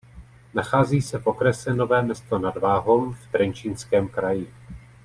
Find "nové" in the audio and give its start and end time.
1.73-2.01